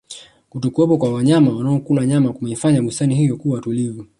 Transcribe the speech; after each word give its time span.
kutokuwepo 0.49 0.97
kwa 0.97 1.13
wanyama 1.13 1.51
wanaokula 1.55 2.05
nyama 2.05 2.33
kumeifanya 2.33 2.81
bustani 2.81 3.15
hiyo 3.15 3.37
kuwa 3.37 3.61
tulivu 3.61 4.07